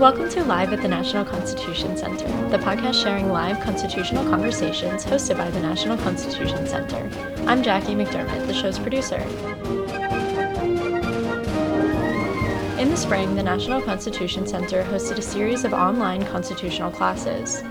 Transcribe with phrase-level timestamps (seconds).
[0.00, 5.36] Welcome to Live at the National Constitution Center, the podcast sharing live constitutional conversations hosted
[5.36, 7.10] by the National Constitution Center.
[7.46, 9.18] I'm Jackie McDermott, the show's producer.
[12.80, 17.62] In the spring, the National Constitution Center hosted a series of online constitutional classes.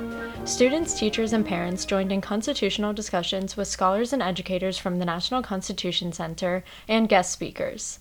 [0.46, 5.42] Students, teachers, and parents joined in constitutional discussions with scholars and educators from the National
[5.42, 7.98] Constitution Center and guest speakers.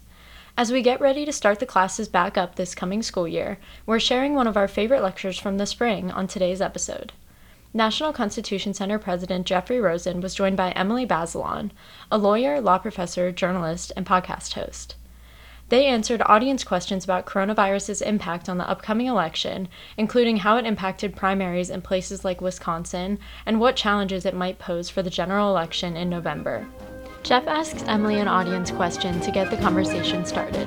[0.58, 4.00] As we get ready to start the classes back up this coming school year, we're
[4.00, 7.12] sharing one of our favorite lectures from the spring on today's episode.
[7.72, 11.70] National Constitution Center President Jeffrey Rosen was joined by Emily Bazelon,
[12.10, 14.96] a lawyer, law professor, journalist, and podcast host.
[15.68, 21.14] They answered audience questions about coronavirus's impact on the upcoming election, including how it impacted
[21.14, 25.96] primaries in places like Wisconsin and what challenges it might pose for the general election
[25.96, 26.66] in November.
[27.28, 30.66] Jeff asks Emily an audience question to get the conversation started.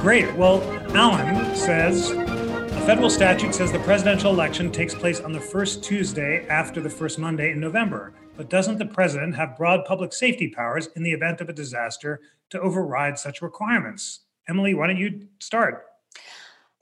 [0.00, 0.34] Great.
[0.34, 0.60] Well,
[0.92, 6.48] Alan says a federal statute says the presidential election takes place on the first Tuesday
[6.48, 8.12] after the first Monday in November.
[8.36, 12.20] But doesn't the president have broad public safety powers in the event of a disaster
[12.50, 14.22] to override such requirements?
[14.48, 15.84] Emily, why don't you start?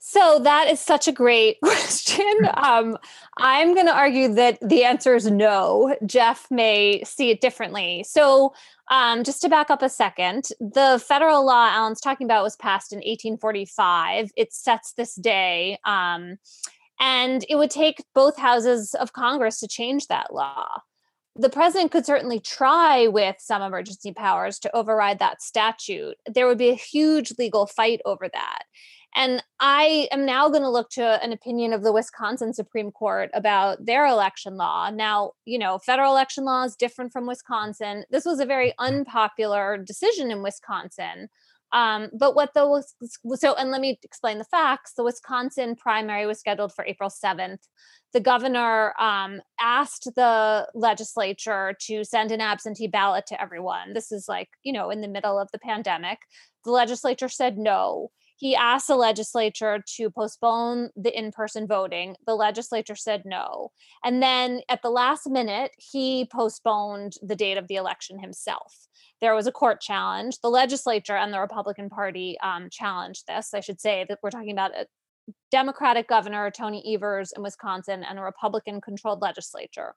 [0.07, 2.31] So that is such a great question.
[2.53, 2.95] Um,
[3.39, 5.97] I'm going to argue that the answer is no.
[6.05, 8.05] Jeff may see it differently.
[8.07, 8.53] So,
[8.91, 12.93] um, just to back up a second, the federal law Alan's talking about was passed
[12.93, 14.29] in 1845.
[14.37, 16.37] It sets this day, um,
[16.99, 20.67] and it would take both houses of Congress to change that law.
[21.35, 26.15] The president could certainly try with some emergency powers to override that statute.
[26.31, 28.59] There would be a huge legal fight over that.
[29.15, 33.29] And I am now going to look to an opinion of the Wisconsin Supreme Court
[33.33, 34.89] about their election law.
[34.89, 38.03] Now, you know, federal election law is different from Wisconsin.
[38.11, 41.29] This was a very unpopular decision in Wisconsin.
[41.71, 42.83] Um, but what the
[43.35, 44.93] so and let me explain the facts.
[44.95, 47.67] The Wisconsin primary was scheduled for April 7th.
[48.13, 53.93] The governor um, asked the legislature to send an absentee ballot to everyone.
[53.93, 56.19] This is like, you know, in the middle of the pandemic.
[56.63, 62.15] The legislature said no he asked the legislature to postpone the in person voting.
[62.25, 63.71] The legislature said no.
[64.03, 68.87] And then at the last minute, he postponed the date of the election himself.
[69.21, 70.39] There was a court challenge.
[70.41, 73.53] The legislature and the Republican Party um, challenged this.
[73.53, 74.85] I should say that we're talking about a
[75.51, 79.95] Democratic governor, Tony Evers, in Wisconsin, and a Republican controlled legislature.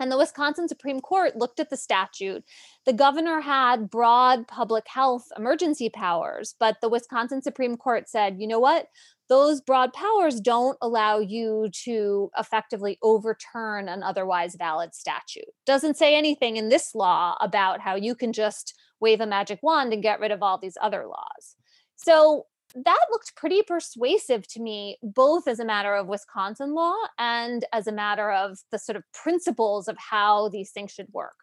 [0.00, 2.44] And the Wisconsin Supreme Court looked at the statute.
[2.84, 8.48] The governor had broad public health emergency powers, but the Wisconsin Supreme Court said, you
[8.48, 8.88] know what?
[9.28, 15.48] Those broad powers don't allow you to effectively overturn an otherwise valid statute.
[15.64, 19.92] Doesn't say anything in this law about how you can just wave a magic wand
[19.92, 21.56] and get rid of all these other laws.
[21.96, 27.64] So that looked pretty persuasive to me, both as a matter of Wisconsin law and
[27.72, 31.34] as a matter of the sort of principles of how these things should work.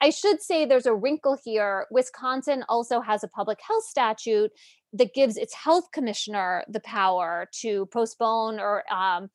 [0.00, 1.86] I should say there's a wrinkle here.
[1.90, 4.50] Wisconsin also has a public health statute
[4.92, 9.30] that gives its health commissioner the power to postpone or um,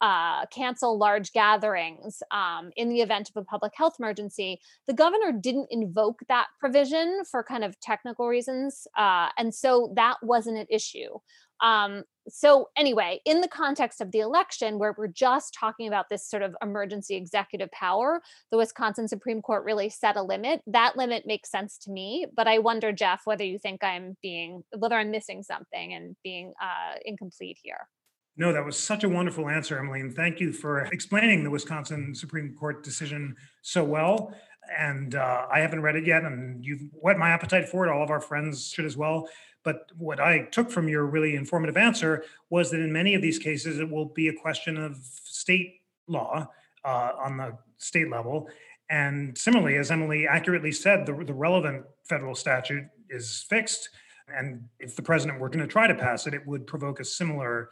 [0.00, 4.58] uh, cancel large gatherings um, in the event of a public health emergency.
[4.86, 8.86] The governor didn't invoke that provision for kind of technical reasons.
[8.96, 11.18] Uh, and so that wasn't an issue.
[11.60, 16.28] Um, so, anyway, in the context of the election, where we're just talking about this
[16.28, 20.62] sort of emergency executive power, the Wisconsin Supreme Court really set a limit.
[20.66, 24.62] That limit makes sense to me, but I wonder, Jeff, whether you think I'm being,
[24.76, 27.88] whether I'm missing something and being uh, incomplete here.
[28.36, 30.00] No, that was such a wonderful answer, Emily.
[30.00, 34.34] And thank you for explaining the Wisconsin Supreme Court decision so well.
[34.78, 37.90] And uh, I haven't read it yet, and you've whet my appetite for it.
[37.90, 39.28] All of our friends should as well.
[39.64, 43.38] But what I took from your really informative answer was that in many of these
[43.38, 46.48] cases, it will be a question of state law
[46.84, 48.48] uh, on the state level.
[48.88, 53.90] And similarly, as Emily accurately said, the, the relevant federal statute is fixed.
[54.36, 57.04] And if the president were going to try to pass it, it would provoke a
[57.04, 57.70] similar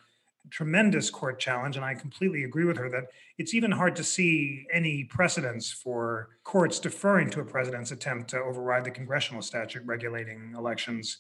[0.50, 3.04] tremendous court challenge, and I completely agree with her that
[3.36, 8.38] it's even hard to see any precedents for courts deferring to a president's attempt to
[8.38, 11.18] override the congressional statute regulating elections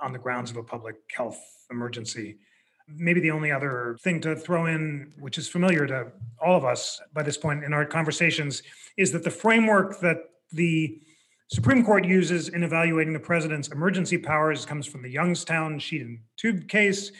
[0.00, 1.40] on the grounds of a public health
[1.70, 2.38] emergency.
[2.86, 7.00] Maybe the only other thing to throw in, which is familiar to all of us
[7.12, 8.62] by this point in our conversations,
[8.96, 10.18] is that the framework that
[10.52, 11.00] the
[11.50, 16.18] Supreme Court uses in evaluating the president's emergency powers comes from the Youngstown sheet and
[16.36, 17.10] tube case,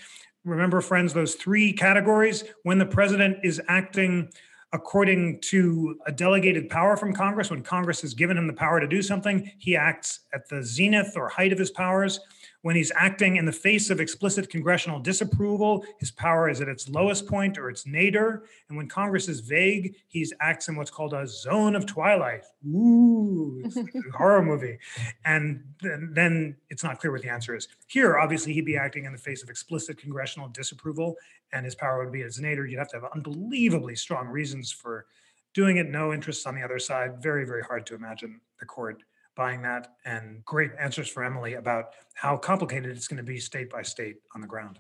[0.45, 4.29] remember, friends, those three categories when the president is acting
[4.75, 8.87] according to a delegated power from Congress, when Congress has given him the power to
[8.87, 12.21] do something, he acts at the zenith or height of his powers.
[12.69, 16.87] When he's acting in the face of explicit congressional disapproval, his power is at its
[16.87, 18.43] lowest point or its nadir.
[18.69, 22.45] And when Congress is vague, he acts in what's called a zone of twilight.
[22.67, 24.79] Ooh, it's a horror movie.
[25.25, 27.69] And then, then it's not clear what the answer is.
[27.87, 31.17] Here, obviously, he'd be acting in the face of explicit congressional disapproval,
[31.55, 32.67] and his power would be at its nadir.
[32.67, 35.07] You'd have to have unbelievably strong reasons for
[35.55, 37.23] doing it, no interests on the other side.
[37.23, 39.03] Very, very hard to imagine the court
[39.39, 39.95] buying that.
[40.05, 44.17] And great answers for Emily about how complicated it's going to be state by state
[44.35, 44.79] on the ground.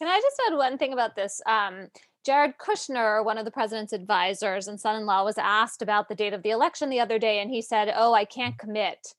[0.00, 1.40] Can I just add one thing about this?
[1.46, 1.88] Um,
[2.24, 6.14] Jared Kushner, one of the president's advisors and son in law, was asked about the
[6.14, 9.14] date of the election the other day, and he said, Oh, I can't commit.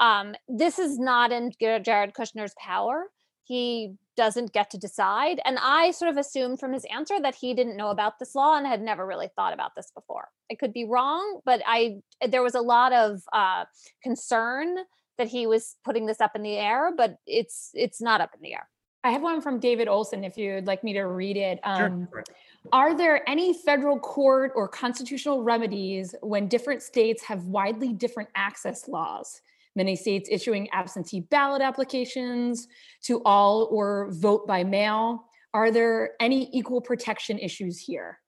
[0.00, 3.04] Um, this is not in Jared Kushner's power.
[3.44, 5.40] He doesn't get to decide.
[5.44, 8.56] And I sort of assumed from his answer that he didn't know about this law
[8.56, 10.28] and had never really thought about this before.
[10.50, 11.96] I could be wrong, but I
[12.26, 13.64] there was a lot of uh,
[14.02, 14.76] concern
[15.18, 18.42] that he was putting this up in the air, but it's it's not up in
[18.42, 18.68] the air.
[19.04, 21.60] I have one from David Olson if you'd like me to read it.
[21.62, 22.24] Um, sure.
[22.72, 28.88] Are there any federal court or constitutional remedies when different states have widely different access
[28.88, 29.42] laws?
[29.76, 32.68] Many states issuing absentee ballot applications
[33.02, 35.24] to all or vote by mail.
[35.52, 38.18] Are there any equal protection issues here?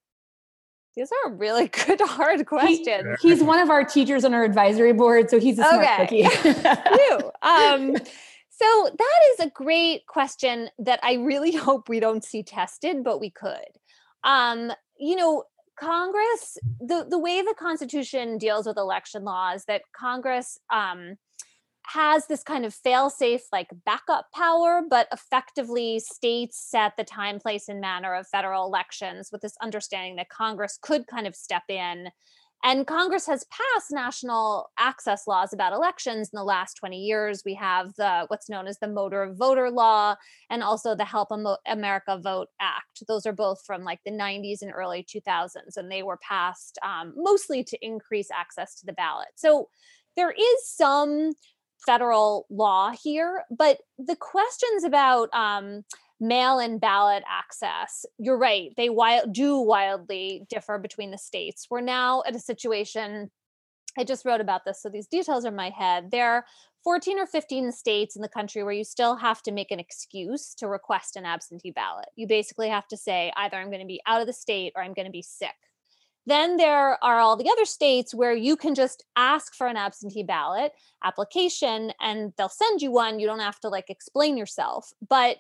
[0.97, 3.21] These are really good, hard questions.
[3.21, 6.23] He, he's one of our teachers on our advisory board, so he's a smart okay.
[6.23, 6.59] cookie.
[7.43, 7.95] um,
[8.59, 13.21] so that is a great question that I really hope we don't see tested, but
[13.21, 13.59] we could.
[14.25, 15.45] Um, you know,
[15.79, 21.17] Congress, the, the way the Constitution deals with election laws, that Congress um,
[21.87, 27.69] has this kind of fail-safe like backup power, but effectively states set the time, place,
[27.69, 32.09] and manner of federal elections with this understanding that Congress could kind of step in.
[32.65, 37.43] And Congress has passed national access laws about elections in the last 20 years.
[37.45, 40.17] We have the what's known as the Motor Voter Law
[40.51, 41.29] and also the Help
[41.67, 43.05] America Vote Act.
[43.07, 47.13] Those are both from like the 90s and early 2000s, and they were passed um,
[47.17, 49.29] mostly to increase access to the ballot.
[49.37, 49.69] So
[50.17, 51.35] there is some
[51.85, 53.45] federal law here.
[53.51, 55.85] But the questions about um,
[56.21, 61.67] mail in ballot access, you're right, they wild, do wildly differ between the states.
[61.71, 63.31] We're now at a situation,
[63.99, 66.11] I just wrote about this, so these details are in my head.
[66.11, 66.45] There are
[66.85, 70.55] 14 or 15 states in the country where you still have to make an excuse
[70.55, 72.07] to request an absentee ballot.
[72.15, 74.85] You basically have to say either I'm going to be out of the state or
[74.85, 75.57] I'm going to be sick.
[76.27, 80.25] Then there are all the other states where you can just ask for an absentee
[80.25, 80.73] ballot
[81.05, 83.21] application and they'll send you one.
[83.21, 84.93] You don't have to like explain yourself.
[85.09, 85.37] But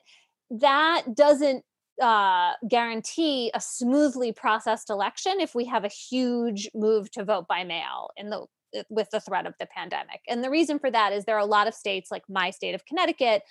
[0.50, 1.64] that doesn't
[2.00, 7.64] uh, guarantee a smoothly processed election if we have a huge move to vote by
[7.64, 8.46] mail in the
[8.76, 10.20] uh, with the threat of the pandemic.
[10.28, 12.74] And the reason for that is there are a lot of states like my state
[12.74, 13.42] of Connecticut,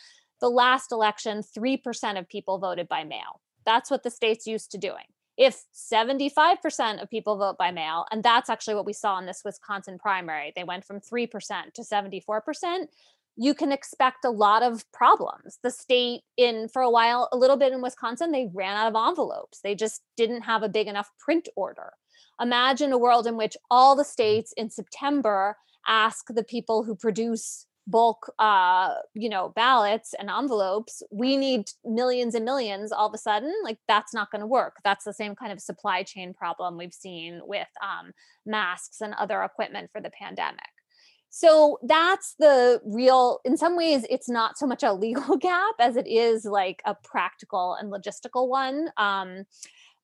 [0.42, 3.42] the last election 3% of people voted by mail.
[3.66, 5.06] That's what the state's used to doing
[5.38, 9.42] if 75% of people vote by mail, and that's actually what we saw in this
[9.44, 12.88] Wisconsin primary, they went from 3% to 74%,
[13.38, 15.60] you can expect a lot of problems.
[15.62, 19.10] The state, in for a while, a little bit in Wisconsin, they ran out of
[19.10, 19.60] envelopes.
[19.62, 21.92] They just didn't have a big enough print order.
[22.40, 24.08] Imagine a world in which all the mm.
[24.08, 31.04] states in September ask the people who produce bulk uh you know ballots and envelopes
[31.12, 34.78] we need millions and millions all of a sudden like that's not going to work.
[34.84, 38.12] That's the same kind of supply chain problem we've seen with um,
[38.46, 40.62] masks and other equipment for the pandemic.
[41.30, 45.98] So that's the real in some ways it's not so much a legal gap as
[45.98, 49.44] it is like a practical and logistical one um,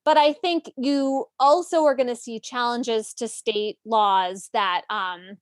[0.03, 5.37] but i think you also are going to see challenges to state laws that um,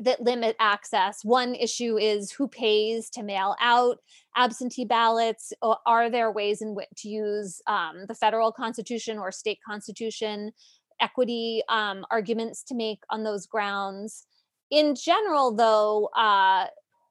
[0.00, 1.24] that limit access.
[1.24, 3.98] One issue is who pays to mail out
[4.36, 5.52] absentee ballots.
[5.62, 10.52] Are there ways in which to use um, the federal constitution or state constitution
[11.00, 14.26] equity um, arguments to make on those grounds?
[14.70, 16.66] In general, though, uh,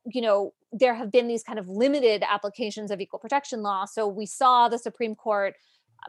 [0.05, 3.85] you know, there have been these kind of limited applications of equal protection law.
[3.85, 5.55] So we saw the Supreme Court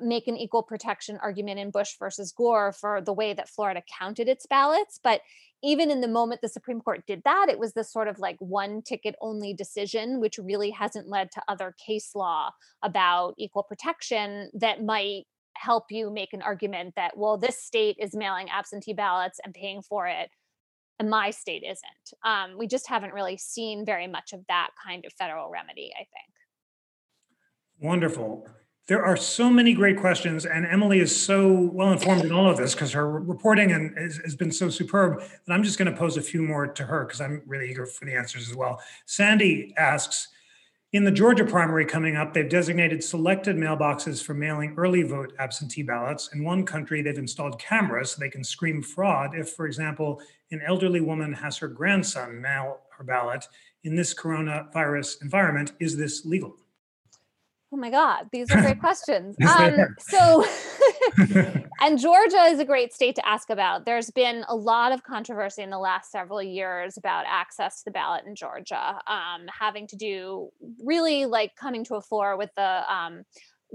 [0.01, 4.29] make an equal protection argument in Bush versus Gore for the way that Florida counted
[4.29, 4.99] its ballots.
[5.03, 5.21] But
[5.63, 8.37] even in the moment the Supreme Court did that, it was this sort of like
[8.39, 12.51] one ticket only decision, which really hasn't led to other case law
[12.83, 15.25] about equal protection that might
[15.57, 19.83] help you make an argument that, well, this state is mailing absentee ballots and paying
[19.83, 20.31] for it.
[20.99, 22.21] And my state isn't.
[22.25, 26.05] Um, we just haven't really seen very much of that kind of federal remedy, I
[26.05, 26.33] think.
[27.79, 28.47] Wonderful.
[28.89, 32.57] There are so many great questions, and Emily is so well informed in all of
[32.57, 36.17] this because her reporting and has, been so superb that I'm just going to pose
[36.17, 38.81] a few more to her because I'm really eager for the answers as well.
[39.05, 40.29] Sandy asks,
[40.93, 45.83] In the Georgia primary coming up, they've designated selected mailboxes for mailing early vote absentee
[45.83, 46.31] ballots.
[46.33, 50.21] In one country, they've installed cameras so they can scream fraud if, for example,
[50.53, 53.49] an elderly woman has her grandson mail her ballot.
[53.83, 56.57] In this coronavirus environment, is this legal?
[57.73, 59.37] Oh my God, these are great questions.
[59.47, 60.45] Um, so,
[61.81, 63.85] and Georgia is a great state to ask about.
[63.85, 67.91] There's been a lot of controversy in the last several years about access to the
[67.91, 70.51] ballot in Georgia, um, having to do
[70.85, 73.25] really like coming to a floor with the um,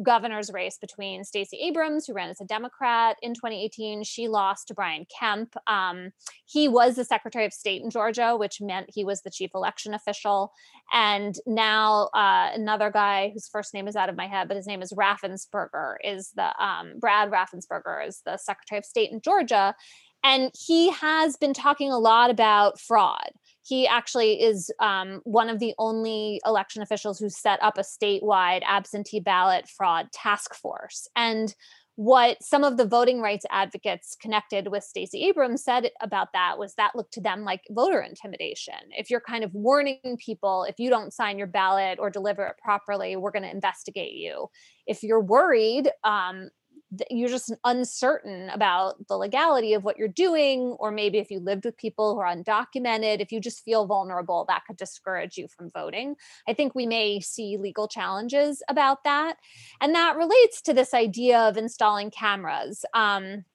[0.03, 4.03] governor's race between Stacey Abrams, who ran as a Democrat in 2018.
[4.03, 5.55] She lost to Brian Kemp.
[5.67, 6.11] Um,
[6.45, 9.93] he was the Secretary of State in Georgia, which meant he was the chief election
[9.93, 10.51] official.
[10.93, 14.67] And now uh, another guy whose first name is out of my head, but his
[14.67, 19.75] name is Raffensperger, is the um, Brad Raffensperger, is the Secretary of State in Georgia.
[20.23, 23.31] And he has been talking a lot about fraud
[23.63, 28.63] he actually is um, one of the only election officials who set up a statewide
[28.65, 31.07] absentee ballot fraud task force.
[31.15, 31.53] And
[31.95, 36.73] what some of the voting rights advocates connected with Stacey Abrams said about that was
[36.75, 38.73] that looked to them like voter intimidation.
[38.97, 42.57] If you're kind of warning people, if you don't sign your ballot or deliver it
[42.57, 44.47] properly, we're going to investigate you.
[44.87, 46.49] If you're worried, um,
[47.09, 51.65] you're just uncertain about the legality of what you're doing or maybe if you lived
[51.65, 55.69] with people who are undocumented if you just feel vulnerable that could discourage you from
[55.71, 56.15] voting.
[56.47, 59.37] I think we may see legal challenges about that.
[59.79, 62.83] And that relates to this idea of installing cameras.
[62.93, 63.45] Um,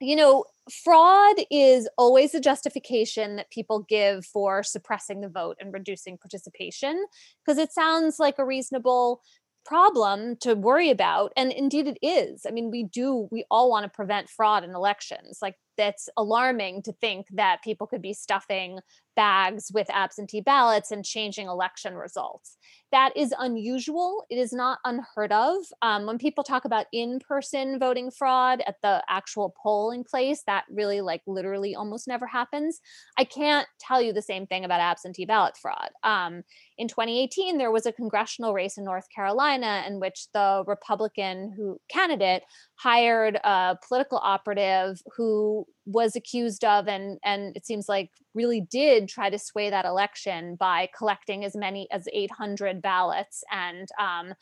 [0.00, 5.72] you know fraud is always a justification that people give for suppressing the vote and
[5.72, 7.06] reducing participation
[7.44, 9.22] because it sounds like a reasonable
[9.68, 12.46] problem to worry about and indeed it is.
[12.48, 16.82] I mean we do we all want to prevent fraud in elections like that's alarming
[16.82, 18.80] to think that people could be stuffing
[19.18, 22.56] bags with absentee ballots and changing election results.
[22.92, 24.24] That is unusual.
[24.30, 25.56] It is not unheard of.
[25.82, 30.64] Um, when people talk about in person voting fraud at the actual polling place, that
[30.70, 32.80] really, like, literally almost never happens.
[33.18, 35.90] I can't tell you the same thing about absentee ballot fraud.
[36.04, 36.44] Um,
[36.78, 41.80] in 2018, there was a congressional race in North Carolina in which the Republican who
[41.90, 42.44] candidate
[42.76, 49.08] hired a political operative who was accused of and and it seems like really did
[49.08, 54.34] try to sway that election by collecting as many as 800 ballots and um,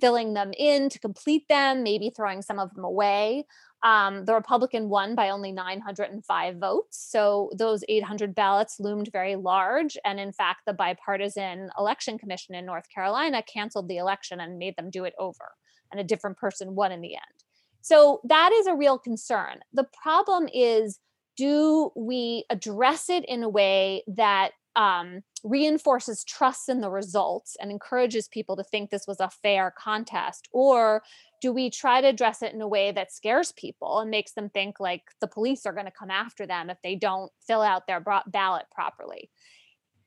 [0.00, 3.44] filling them in to complete them, maybe throwing some of them away.
[3.84, 7.06] Um, the Republican won by only 905 votes.
[7.10, 9.98] So those 800 ballots loomed very large.
[10.04, 14.74] And in fact, the bipartisan election commission in North Carolina canceled the election and made
[14.76, 15.52] them do it over.
[15.92, 17.43] And a different person won in the end.
[17.84, 19.60] So that is a real concern.
[19.74, 20.98] The problem is
[21.36, 27.70] do we address it in a way that um, reinforces trust in the results and
[27.70, 30.48] encourages people to think this was a fair contest?
[30.50, 31.02] Or
[31.42, 34.48] do we try to address it in a way that scares people and makes them
[34.48, 37.86] think like the police are going to come after them if they don't fill out
[37.86, 39.28] their ballot properly?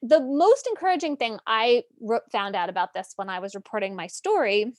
[0.02, 1.84] The most encouraging thing I
[2.32, 4.74] found out about this when I was reporting my story,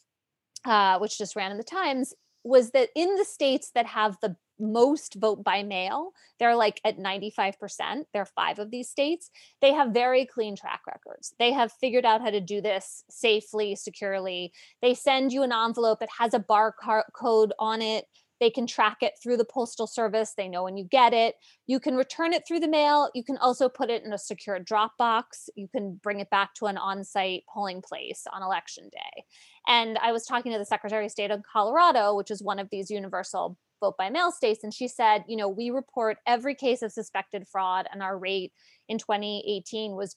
[0.64, 2.12] uh, which just ran in the Times,
[2.48, 6.12] was that in the states that have the most vote by mail.
[6.38, 8.04] They're like at 95%.
[8.12, 9.30] There are five of these states.
[9.60, 11.34] They have very clean track records.
[11.38, 14.52] They have figured out how to do this safely, securely.
[14.82, 18.06] They send you an envelope, it has a barcode on it.
[18.40, 20.34] They can track it through the postal service.
[20.36, 21.34] They know when you get it.
[21.66, 23.10] You can return it through the mail.
[23.14, 25.48] You can also put it in a secure drop box.
[25.56, 29.24] You can bring it back to an on site polling place on election day.
[29.66, 32.68] And I was talking to the Secretary of State of Colorado, which is one of
[32.70, 34.64] these universal vote by mail states.
[34.64, 38.52] And she said, you know, we report every case of suspected fraud, and our rate
[38.88, 40.16] in 2018 was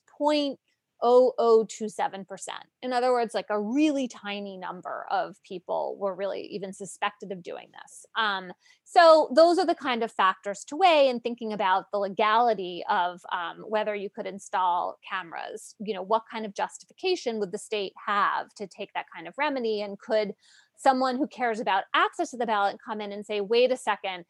[1.02, 2.48] 0.0027%.
[2.82, 7.42] In other words, like a really tiny number of people were really even suspected of
[7.42, 8.06] doing this.
[8.16, 8.52] Um,
[8.84, 13.20] so those are the kind of factors to weigh in thinking about the legality of
[13.32, 15.74] um, whether you could install cameras.
[15.78, 19.34] You know, what kind of justification would the state have to take that kind of
[19.38, 20.34] remedy, and could
[20.76, 24.24] someone who cares about access to the ballot come in and say, wait a second,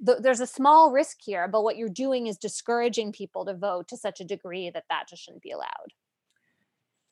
[0.00, 3.96] there's a small risk here, but what you're doing is discouraging people to vote to
[3.96, 5.92] such a degree that that just shouldn't be allowed.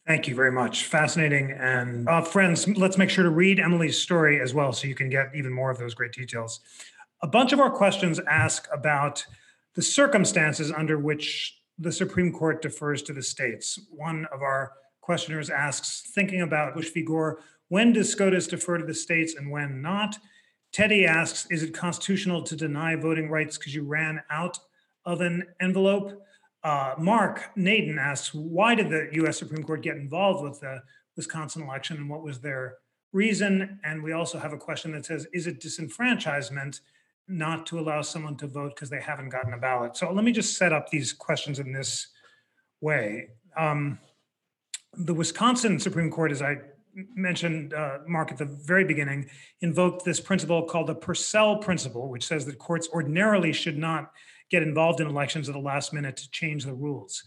[0.07, 0.85] Thank you very much.
[0.85, 1.51] Fascinating.
[1.51, 5.11] And uh, friends, let's make sure to read Emily's story as well so you can
[5.11, 6.61] get even more of those great details.
[7.23, 9.27] A bunch of our questions ask about
[9.75, 13.81] the circumstances under which the Supreme Court defers to the states.
[13.91, 17.03] One of our questioners asks, thinking about Bush v.
[17.03, 20.19] Gore, when does SCOTUS defer to the states and when not?
[20.73, 24.59] Teddy asks, is it constitutional to deny voting rights because you ran out
[25.05, 26.23] of an envelope?
[26.63, 30.83] Uh, Mark Naden asks, why did the US Supreme Court get involved with the
[31.17, 32.79] Wisconsin election and what was their
[33.13, 33.79] reason?
[33.85, 36.81] And we also have a question that says, is it disenfranchisement
[37.29, 39.97] not to allow someone to vote because they haven't gotten a ballot?
[39.97, 42.09] So let me just set up these questions in this
[42.81, 43.29] way.
[43.57, 43.99] Um,
[44.93, 46.57] the Wisconsin Supreme Court, as I
[47.15, 49.29] mentioned, uh, Mark, at the very beginning,
[49.61, 54.13] invoked this principle called the Purcell principle, which says that courts ordinarily should not
[54.51, 57.23] get involved in elections at the last minute to change the rules.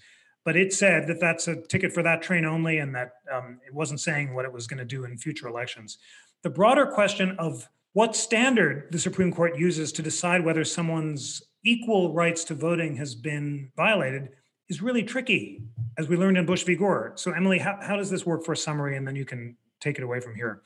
[0.45, 3.73] But it said that that's a ticket for that train only and that um, it
[3.73, 5.97] wasn't saying what it was going to do in future elections.
[6.43, 12.13] The broader question of what standard the Supreme Court uses to decide whether someone's equal
[12.13, 14.29] rights to voting has been violated
[14.69, 15.61] is really tricky,
[15.97, 16.75] as we learned in Bush v.
[16.75, 17.13] Gore.
[17.15, 18.95] So, Emily, how, how does this work for a summary?
[18.95, 20.61] And then you can take it away from here.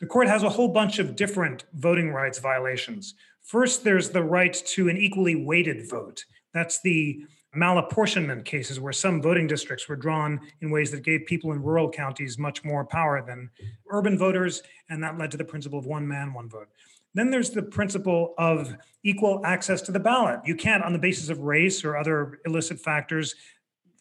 [0.00, 3.14] The court has a whole bunch of different voting rights violations.
[3.44, 6.24] First, there's the right to an equally weighted vote.
[6.54, 11.52] That's the malapportionment cases where some voting districts were drawn in ways that gave people
[11.52, 13.50] in rural counties much more power than
[13.90, 16.68] urban voters, and that led to the principle of one man, one vote.
[17.12, 18.74] Then there's the principle of
[19.04, 20.40] equal access to the ballot.
[20.44, 23.34] You can't, on the basis of race or other illicit factors,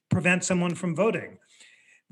[0.10, 1.38] prevent someone from voting.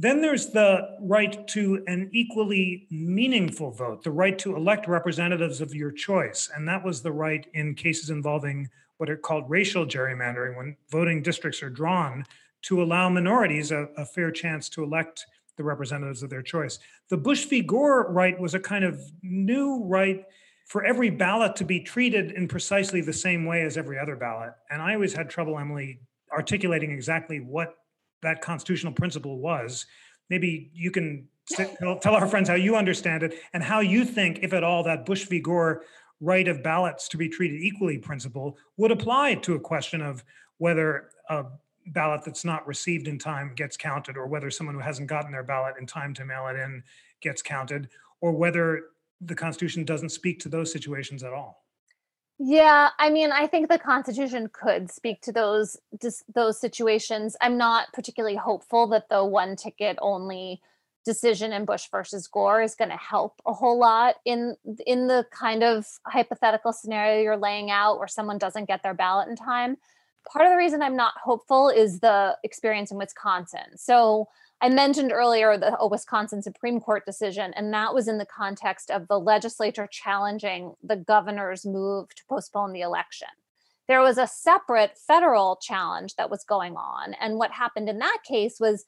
[0.02, 5.76] Then there's the right to an equally meaningful vote, the right to elect representatives of
[5.76, 6.50] your choice.
[6.56, 8.68] And that was the right in cases involving
[8.98, 12.26] what are called racial gerrymandering, when voting districts are drawn
[12.64, 16.80] to allow minorities a, a fair chance to elect the representatives of their choice.
[17.10, 17.62] The Bush v.
[17.62, 20.26] Gore right was a kind of new right
[20.66, 24.54] for every ballot to be treated in precisely the same way as every other ballot.
[24.72, 26.00] And I always had trouble, Emily,
[26.32, 27.76] articulating exactly what
[28.22, 29.86] that constitutional principle was.
[30.30, 34.40] Maybe you can tell, tell our friends how you understand it and how you think,
[34.42, 35.40] if at all, that Bush v.
[35.40, 35.84] Gore
[36.20, 40.24] right of ballots to be treated equally principle would apply to a question of
[40.60, 41.46] whether a
[41.88, 45.44] ballot that's not received in time gets counted, or whether someone who hasn't gotten their
[45.44, 46.84] ballot in time to mail it in
[47.22, 47.90] gets counted,
[48.22, 48.84] or whether
[49.22, 51.61] the Constitution doesn't speak to those situations at all.
[52.44, 57.38] Yeah, I mean, I think the Constitution could speak to those just those situations.
[57.40, 60.60] I'm not particularly hopeful that the one ticket only
[61.06, 64.56] decision in Bush versus Gore is going to help a whole lot in
[64.88, 69.28] in the kind of hypothetical scenario you're laying out where someone doesn't get their ballot
[69.28, 69.78] in time.
[70.28, 73.78] Part of the reason I'm not hopeful is the experience in Wisconsin.
[73.78, 74.30] So
[74.64, 79.08] I mentioned earlier the Wisconsin Supreme Court decision, and that was in the context of
[79.08, 83.30] the legislature challenging the governor's move to postpone the election.
[83.88, 87.16] There was a separate federal challenge that was going on.
[87.20, 88.86] And what happened in that case was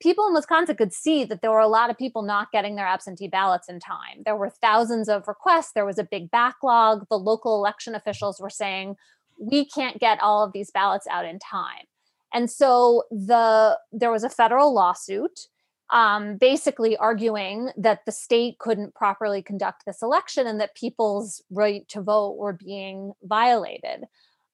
[0.00, 2.86] people in Wisconsin could see that there were a lot of people not getting their
[2.86, 4.22] absentee ballots in time.
[4.24, 7.08] There were thousands of requests, there was a big backlog.
[7.10, 8.94] The local election officials were saying,
[9.36, 11.86] we can't get all of these ballots out in time.
[12.32, 15.48] And so the there was a federal lawsuit
[15.90, 21.88] um, basically arguing that the state couldn't properly conduct this election and that people's right
[21.88, 24.04] to vote were being violated.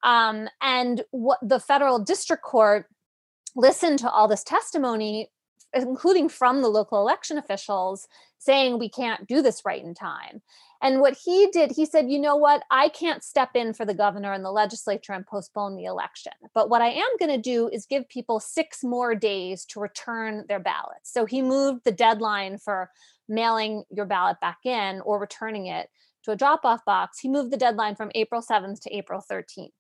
[0.05, 2.87] Um, and what the federal district court
[3.57, 5.31] listened to all this testimony,
[5.73, 8.07] including from the local election officials,
[8.39, 10.43] saying we can't do this right in time.
[10.85, 12.63] And what he did, he said, you know what?
[12.71, 16.35] I can't step in for the governor and the legislature and postpone the election.
[16.55, 20.45] But what I am going to do is give people six more days to return
[20.47, 21.11] their ballots.
[21.11, 22.91] So he moved the deadline for
[23.31, 25.89] mailing your ballot back in or returning it
[26.25, 27.19] to a drop off box.
[27.19, 29.71] He moved the deadline from April 7th to April 13th.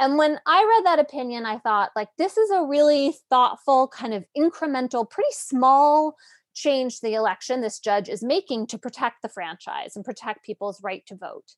[0.00, 4.14] And when I read that opinion, I thought, like, this is a really thoughtful, kind
[4.14, 6.14] of incremental, pretty small
[6.58, 11.04] change the election this judge is making to protect the franchise and protect people's right
[11.06, 11.54] to vote.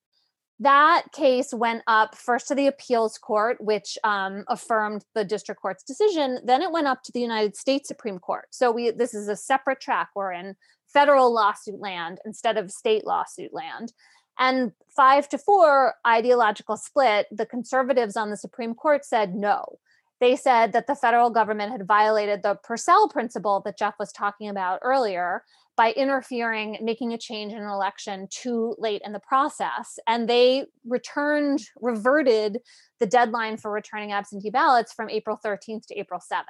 [0.58, 5.82] That case went up first to the appeals court, which um, affirmed the district court's
[5.82, 6.38] decision.
[6.44, 8.44] Then it went up to the United States Supreme Court.
[8.50, 10.10] So we this is a separate track.
[10.14, 10.56] We're in
[10.92, 13.94] federal lawsuit land instead of state lawsuit land.
[14.38, 19.78] And five to four ideological split, the conservatives on the Supreme Court said no
[20.20, 24.48] they said that the federal government had violated the Purcell principle that Jeff was talking
[24.48, 25.42] about earlier
[25.76, 29.98] by interfering, making a change in an election too late in the process.
[30.06, 32.58] And they returned, reverted
[32.98, 36.44] the deadline for returning absentee ballots from April 13th to April 7th.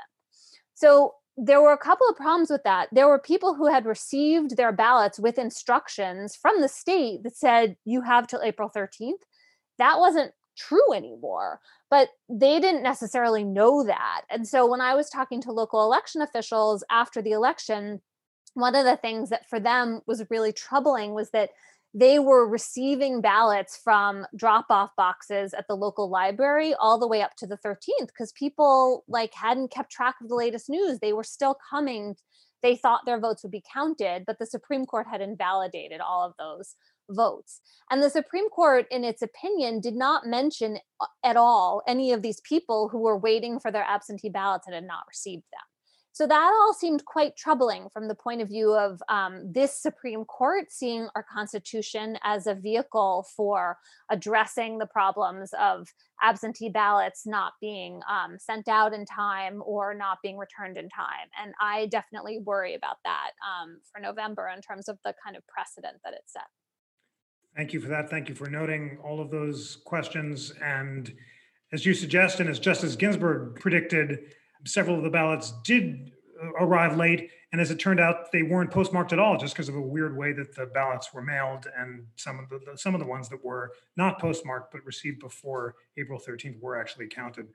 [0.75, 2.89] So there were a couple of problems with that.
[2.91, 7.77] There were people who had received their ballots with instructions from the state that said,
[7.85, 9.13] you have till April 13th.
[9.79, 10.33] That wasn't
[10.68, 11.61] true anymore.
[11.90, 14.23] But they didn't necessarily know that.
[14.31, 18.01] And so when I was talking to local election officials after the election,
[18.55, 21.51] one of the things that for them was really troubling was that
[21.92, 27.20] they were receiving ballots from drop off boxes at the local library all the way
[27.20, 31.12] up to the 13th because people like hadn't kept track of the latest news they
[31.12, 32.14] were still coming
[32.62, 36.35] they thought their votes would be counted but the supreme court had invalidated all of
[36.38, 36.77] those
[37.11, 42.12] votes and the supreme court in its opinion did not mention uh, at all any
[42.12, 45.70] of these people who were waiting for their absentee ballots and had not received them
[46.12, 50.25] so that all seemed quite troubling from the point of view of um, this Supreme
[50.25, 53.79] Court seeing our Constitution as a vehicle for
[54.11, 55.88] addressing the problems of
[56.20, 61.29] absentee ballots not being um, sent out in time or not being returned in time.
[61.40, 65.46] And I definitely worry about that um, for November in terms of the kind of
[65.46, 66.42] precedent that it set.
[67.57, 68.09] Thank you for that.
[68.09, 70.53] Thank you for noting all of those questions.
[70.63, 71.13] And
[71.73, 74.35] as you suggest, and as Justice Ginsburg predicted,
[74.65, 76.13] several of the ballots did
[76.59, 77.31] arrive late.
[77.53, 80.17] And as it turned out, they weren't postmarked at all, just because of a weird
[80.17, 81.67] way that the ballots were mailed.
[81.77, 85.75] And some of the some of the ones that were not postmarked but received before
[85.97, 87.49] April 13th were actually counted.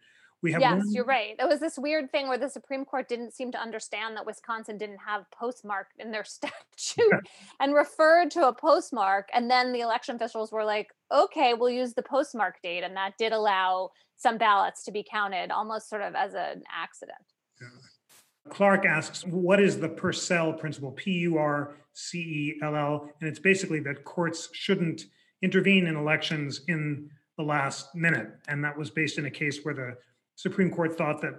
[0.45, 0.93] We have yes, one...
[0.93, 1.36] you're right.
[1.39, 4.77] It was this weird thing where the Supreme Court didn't seem to understand that Wisconsin
[4.77, 7.27] didn't have postmark in their statute
[7.60, 9.27] and referred to a postmark.
[9.34, 12.84] And then the election officials were like, okay, we'll use the postmark date.
[12.84, 17.17] And that did allow some ballots to be counted almost sort of as an accident.
[17.60, 18.51] Yeah.
[18.51, 20.91] Clark asks, what is the Purcell principle?
[20.91, 23.10] P U R C E L L.
[23.19, 25.05] And it's basically that courts shouldn't
[25.41, 28.29] intervene in elections in the last minute.
[28.47, 29.95] And that was based in a case where the
[30.35, 31.33] Supreme Court thought that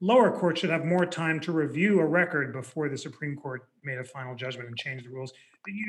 [0.00, 3.98] lower courts should have more time to review a record before the Supreme Court made
[3.98, 5.32] a final judgment and changed the rules.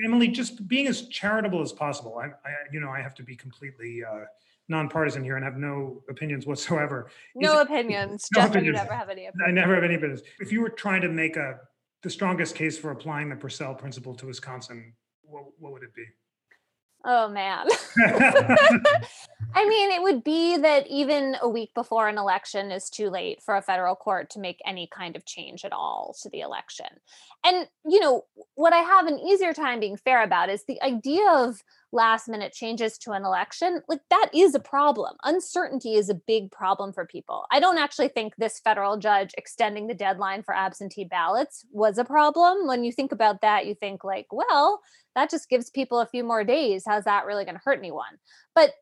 [0.03, 2.17] Emily, just being as charitable as possible.
[2.17, 4.25] I, I you know, I have to be completely uh,
[4.69, 7.10] nonpartisan here and have no opinions whatsoever.
[7.36, 8.27] No Is, opinions.
[8.33, 8.65] No Jeff, opinions.
[8.65, 9.47] you never have any opinions.
[9.47, 10.21] I never have any opinions.
[10.39, 11.60] If you were trying to make a
[12.03, 16.05] the strongest case for applying the Purcell principle to Wisconsin, what, what would it be?
[17.05, 17.67] Oh man.
[19.55, 23.41] I mean, it would be that even a week before an election is too late
[23.41, 26.88] for a federal court to make any kind of change at all to the election.
[27.45, 31.29] And, you know, what I have an easier time being fair about is the idea
[31.29, 33.82] of last minute changes to an election.
[33.88, 35.15] Like, that is a problem.
[35.23, 37.45] Uncertainty is a big problem for people.
[37.52, 42.06] I don't actually think this federal judge extending the deadline for absentee ballots was a
[42.06, 42.67] problem.
[42.67, 44.82] When you think about that, you think, like, well,
[45.15, 46.84] that just gives people a few more days.
[46.86, 48.17] How's that really going to hurt anyone?
[48.54, 48.73] But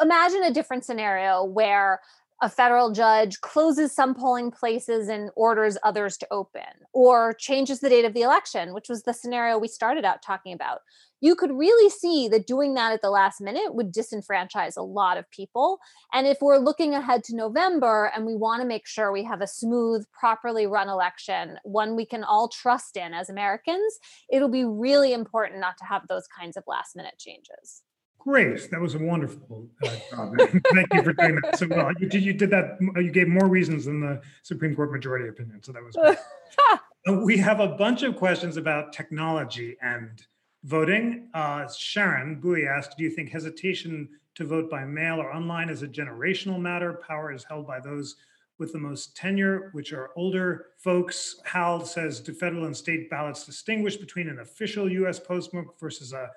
[0.00, 2.00] imagine a different scenario where
[2.42, 6.62] a federal judge closes some polling places and orders others to open,
[6.94, 10.54] or changes the date of the election, which was the scenario we started out talking
[10.54, 10.80] about.
[11.20, 15.18] You could really see that doing that at the last minute would disenfranchise a lot
[15.18, 15.78] of people.
[16.12, 19.40] And if we're looking ahead to November and we want to make sure we have
[19.40, 23.98] a smooth, properly run election, one we can all trust in as Americans,
[24.30, 27.82] it'll be really important not to have those kinds of last minute changes.
[28.20, 28.70] Great.
[28.70, 30.36] That was a wonderful uh, job.
[30.74, 31.90] Thank you for doing that so well.
[31.98, 32.76] You did, you did that.
[32.96, 35.62] You gave more reasons than the Supreme Court majority opinion.
[35.62, 36.18] So that was great.
[37.08, 40.22] Uh, we have a bunch of questions about technology and
[40.64, 41.28] voting.
[41.34, 45.82] Uh, Sharon Bowie asked, do you think hesitation to vote by mail or online is
[45.82, 47.00] a generational matter?
[47.06, 48.16] Power is held by those
[48.58, 51.40] with the most tenure, which are older folks.
[51.44, 56.28] Hal says, do federal and state ballots distinguish between an official US postmark versus a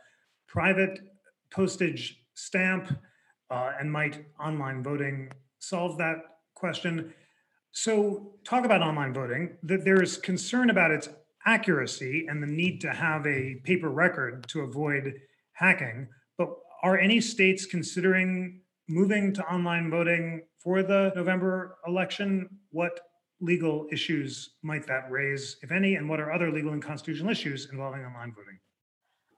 [0.48, 1.00] private
[1.52, 2.98] postage stamp
[3.52, 6.18] uh, and might online voting solve that
[6.56, 7.14] question?
[7.76, 9.58] So, talk about online voting.
[9.64, 11.10] That there is concern about its
[11.46, 15.14] accuracy and the need to have a paper record to avoid
[15.54, 16.08] hacking.
[16.38, 16.50] But
[16.84, 22.50] are any states considering moving to online voting for the November election?
[22.72, 23.00] What
[23.42, 27.70] legal issues might that raise, if any, and what are other legal and constitutional issues
[27.72, 28.60] involving online voting?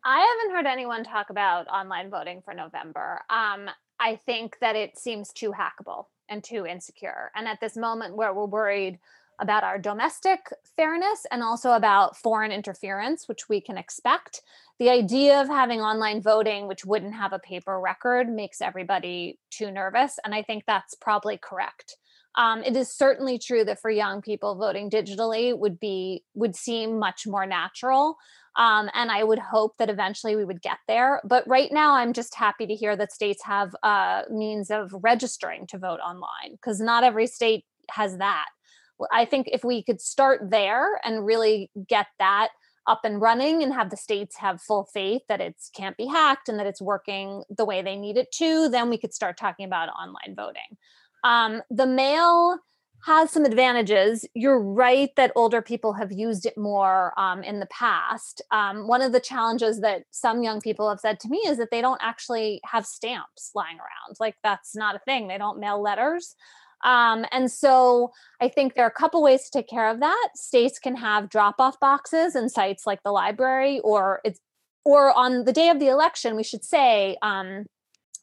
[0.03, 3.21] I haven't heard anyone talk about online voting for November.
[3.31, 7.31] Um, I think that it seems too hackable and too insecure.
[7.35, 8.99] And at this moment where we're worried
[9.39, 10.39] about our domestic
[10.75, 14.41] fairness and also about foreign interference, which we can expect,
[14.79, 19.71] the idea of having online voting, which wouldn't have a paper record, makes everybody too
[19.71, 20.19] nervous.
[20.25, 21.97] And I think that's probably correct.
[22.37, 26.99] Um, it is certainly true that for young people voting digitally would be would seem
[26.99, 28.17] much more natural
[28.57, 31.21] um, and I would hope that eventually we would get there.
[31.25, 35.67] But right now, I'm just happy to hear that states have uh, means of registering
[35.67, 38.45] to vote online because not every state has that.
[39.11, 42.49] I think if we could start there and really get that
[42.87, 46.49] up and running and have the states have full faith that it can't be hacked
[46.49, 49.65] and that it's working the way they need it to, then we could start talking
[49.65, 50.77] about online voting.
[51.23, 52.59] Um, the mail
[53.05, 54.25] has some advantages.
[54.33, 58.41] You're right that older people have used it more um, in the past.
[58.51, 61.69] Um, one of the challenges that some young people have said to me is that
[61.71, 64.17] they don't actually have stamps lying around.
[64.19, 65.27] Like that's not a thing.
[65.27, 66.35] They don't mail letters.
[66.83, 68.11] Um, and so
[68.41, 70.29] I think there are a couple ways to take care of that.
[70.35, 74.39] States can have drop-off boxes in sites like the library, or it's
[74.85, 77.65] or on the day of the election, we should say um,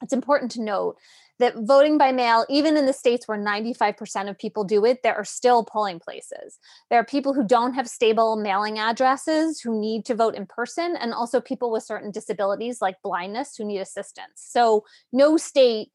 [0.01, 0.95] it's important to note
[1.39, 5.15] that voting by mail, even in the states where 95% of people do it, there
[5.15, 6.57] are still polling places.
[6.89, 10.95] There are people who don't have stable mailing addresses who need to vote in person,
[10.95, 14.35] and also people with certain disabilities like blindness who need assistance.
[14.35, 15.89] So, no state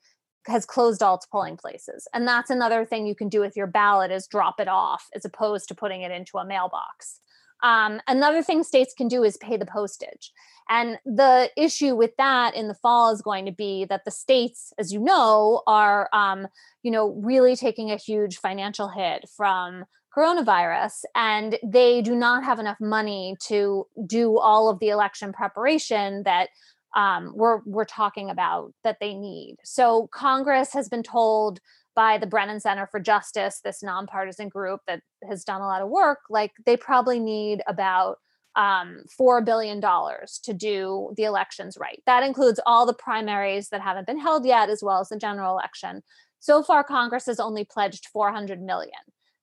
[0.47, 2.09] has closed all its polling places.
[2.15, 5.25] And that's another thing you can do with your ballot is drop it off as
[5.25, 7.21] opposed to putting it into a mailbox.
[7.63, 10.33] Um, another thing states can do is pay the postage.
[10.69, 14.73] And the issue with that in the fall is going to be that the states,
[14.79, 16.47] as you know, are um,
[16.83, 19.85] you know really taking a huge financial hit from
[20.17, 26.23] coronavirus, and they do not have enough money to do all of the election preparation
[26.25, 26.51] that
[26.97, 29.57] um, we're we're talking about that they need.
[29.65, 31.61] So Congress has been told
[31.95, 35.89] by the Brennan Center for Justice, this nonpartisan group that has done a lot of
[35.89, 38.19] work, like they probably need about
[38.55, 42.01] um, $4 billion to do the elections right.
[42.07, 45.53] That includes all the primaries that haven't been held yet, as well as the general
[45.53, 46.03] election.
[46.41, 48.93] So far, Congress has only pledged 400 million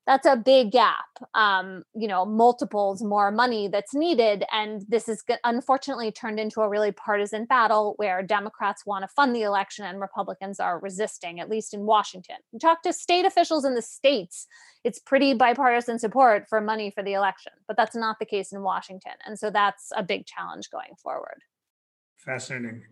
[0.05, 5.23] that's a big gap um, you know multiples more money that's needed and this is
[5.43, 9.99] unfortunately turned into a really partisan battle where democrats want to fund the election and
[9.99, 12.37] republicans are resisting at least in washington.
[12.51, 14.47] You talk to state officials in the states
[14.83, 18.61] it's pretty bipartisan support for money for the election but that's not the case in
[18.61, 21.41] washington and so that's a big challenge going forward.
[22.17, 22.83] Fascinating.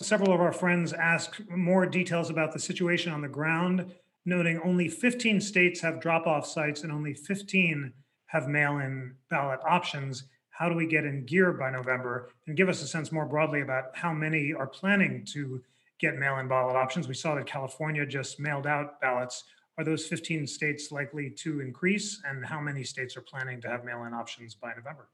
[0.00, 3.92] Several of our friends asked more details about the situation on the ground
[4.24, 7.92] noting only 15 states have drop off sites and only 15
[8.26, 10.24] have mail in ballot options.
[10.50, 12.30] How do we get in gear by November?
[12.46, 15.62] And give us a sense more broadly about how many are planning to
[15.98, 17.08] get mail in ballot options.
[17.08, 19.44] We saw that California just mailed out ballots.
[19.78, 22.20] Are those 15 states likely to increase?
[22.26, 25.08] And how many states are planning to have mail in options by November?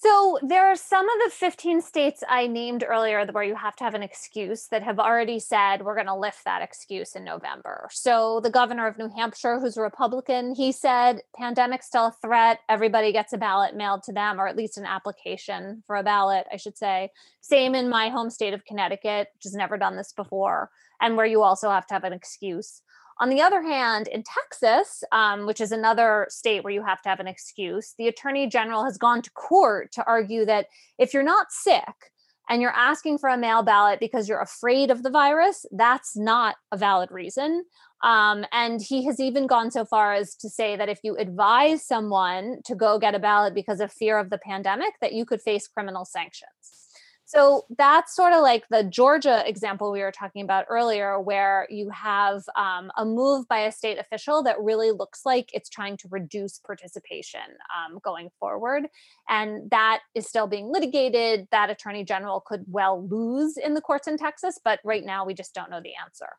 [0.00, 3.84] So there are some of the 15 states I named earlier where you have to
[3.84, 7.88] have an excuse that have already said we're going to lift that excuse in November.
[7.90, 12.60] So the governor of New Hampshire, who's a Republican, he said pandemic still a threat.
[12.68, 16.46] Everybody gets a ballot mailed to them, or at least an application for a ballot,
[16.52, 17.10] I should say.
[17.40, 21.26] Same in my home state of Connecticut, which has never done this before, and where
[21.26, 22.82] you also have to have an excuse.
[23.20, 27.08] On the other hand, in Texas, um, which is another state where you have to
[27.08, 30.66] have an excuse, the attorney general has gone to court to argue that
[30.98, 32.12] if you're not sick
[32.48, 36.56] and you're asking for a mail ballot because you're afraid of the virus, that's not
[36.70, 37.64] a valid reason.
[38.04, 41.84] Um, and he has even gone so far as to say that if you advise
[41.84, 45.42] someone to go get a ballot because of fear of the pandemic, that you could
[45.42, 46.87] face criminal sanctions.
[47.28, 51.90] So that's sort of like the Georgia example we were talking about earlier, where you
[51.90, 56.08] have um, a move by a state official that really looks like it's trying to
[56.10, 57.42] reduce participation
[57.76, 58.86] um, going forward.
[59.28, 61.48] And that is still being litigated.
[61.50, 65.34] That attorney general could well lose in the courts in Texas, but right now we
[65.34, 66.30] just don't know the answer.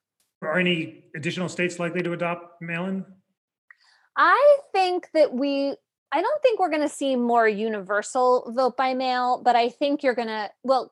[0.42, 3.06] Are any additional states likely to adopt mail in?
[4.18, 5.76] I think that we
[6.12, 10.02] I don't think we're going to see more universal vote by mail, but I think
[10.02, 10.92] you're going to, well,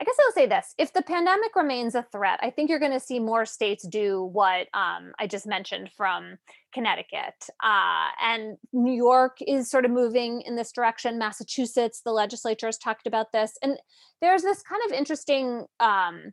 [0.00, 0.74] I guess I'll say this.
[0.78, 4.24] If the pandemic remains a threat, I think you're going to see more states do
[4.32, 6.38] what um, I just mentioned from
[6.72, 7.34] Connecticut.
[7.62, 11.18] Uh, and New York is sort of moving in this direction.
[11.18, 13.58] Massachusetts, the legislature has talked about this.
[13.62, 13.76] And
[14.22, 16.32] there's this kind of interesting um,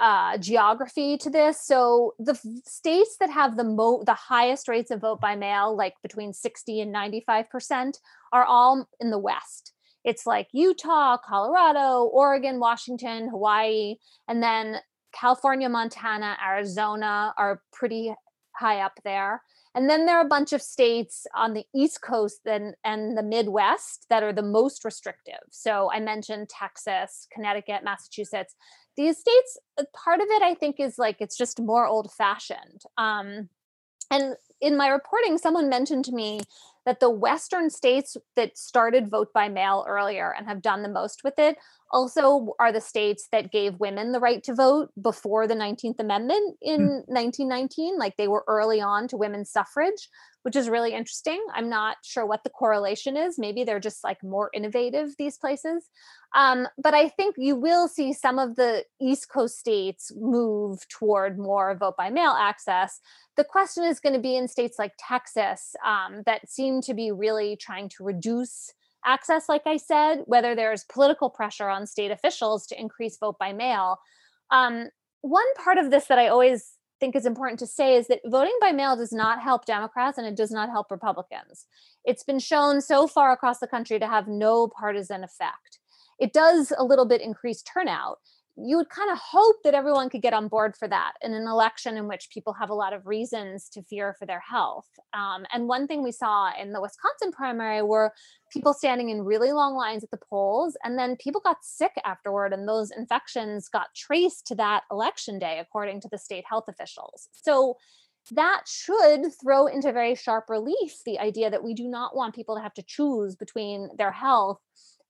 [0.00, 1.60] uh, geography to this.
[1.60, 5.94] So the states that have the mo the highest rates of vote by mail, like
[6.02, 7.98] between 60 and 95 percent,
[8.32, 9.72] are all in the West.
[10.04, 14.78] It's like Utah, Colorado, Oregon, Washington, Hawaii, and then
[15.12, 18.12] California, Montana, Arizona are pretty
[18.56, 19.42] high up there.
[19.74, 23.22] And then there are a bunch of states on the East Coast and, and the
[23.22, 25.40] Midwest that are the most restrictive.
[25.50, 28.54] So I mentioned Texas, Connecticut, Massachusetts
[28.96, 32.82] these states uh, part of it i think is like it's just more old fashioned
[32.98, 33.48] um,
[34.10, 36.40] and in my reporting someone mentioned to me
[36.84, 41.22] that the western states that started vote by mail earlier and have done the most
[41.24, 41.56] with it
[41.90, 46.56] also are the states that gave women the right to vote before the 19th amendment
[46.62, 47.08] in mm.
[47.08, 50.08] 1919 like they were early on to women's suffrage
[50.42, 51.44] which is really interesting.
[51.54, 53.38] I'm not sure what the correlation is.
[53.38, 55.88] Maybe they're just like more innovative, these places.
[56.34, 61.38] Um, but I think you will see some of the East Coast states move toward
[61.38, 63.00] more vote by mail access.
[63.36, 67.12] The question is going to be in states like Texas um, that seem to be
[67.12, 68.72] really trying to reduce
[69.04, 73.52] access, like I said, whether there's political pressure on state officials to increase vote by
[73.52, 73.98] mail.
[74.50, 74.88] Um,
[75.22, 76.72] one part of this that I always
[77.02, 80.26] think is important to say is that voting by mail does not help Democrats and
[80.26, 81.66] it does not help Republicans.
[82.04, 85.80] It's been shown so far across the country to have no partisan effect.
[86.20, 88.18] It does a little bit increase turnout,
[88.56, 91.46] you would kind of hope that everyone could get on board for that in an
[91.46, 94.88] election in which people have a lot of reasons to fear for their health.
[95.14, 98.12] Um, and one thing we saw in the Wisconsin primary were
[98.52, 102.52] people standing in really long lines at the polls, and then people got sick afterward,
[102.52, 107.28] and those infections got traced to that election day, according to the state health officials.
[107.32, 107.78] So
[108.30, 112.56] that should throw into very sharp relief the idea that we do not want people
[112.56, 114.60] to have to choose between their health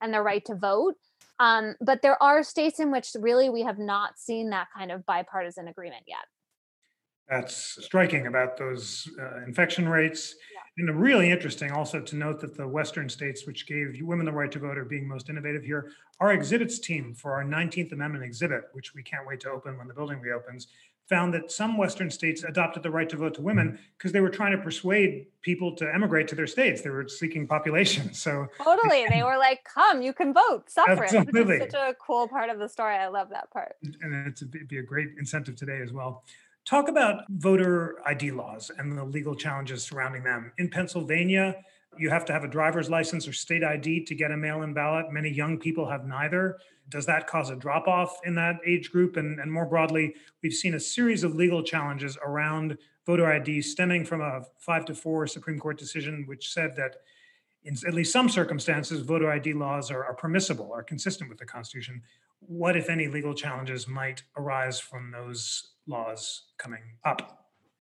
[0.01, 0.95] and their right to vote
[1.39, 5.05] um, but there are states in which really we have not seen that kind of
[5.05, 6.25] bipartisan agreement yet.
[7.29, 10.35] That's striking about those uh, infection rates.
[10.53, 10.85] Yeah.
[10.85, 14.51] And really interesting also to note that the Western states, which gave women the right
[14.51, 15.91] to vote, are being most innovative here.
[16.19, 19.87] Our exhibits team for our 19th Amendment exhibit, which we can't wait to open when
[19.87, 20.67] the building reopens,
[21.09, 24.29] found that some Western states adopted the right to vote to women because they were
[24.29, 26.81] trying to persuade people to emigrate to their states.
[26.81, 28.13] They were seeking population.
[28.13, 32.49] So totally, they were like, "Come, you can vote, suffrage." Absolutely, such a cool part
[32.49, 32.95] of the story.
[32.95, 33.75] I love that part.
[34.01, 36.23] And it's it'd be a great incentive today as well.
[36.65, 40.53] Talk about voter ID laws and the legal challenges surrounding them.
[40.57, 41.57] In Pennsylvania,
[41.97, 44.73] you have to have a driver's license or state ID to get a mail in
[44.73, 45.11] ballot.
[45.11, 46.57] Many young people have neither.
[46.89, 49.17] Does that cause a drop off in that age group?
[49.17, 54.05] And, and more broadly, we've seen a series of legal challenges around voter ID stemming
[54.05, 56.97] from a five to four Supreme Court decision, which said that
[57.63, 61.45] in at least some circumstances, voter ID laws are, are permissible, are consistent with the
[61.45, 62.01] Constitution.
[62.39, 67.42] What, if any, legal challenges might arise from those laws coming up?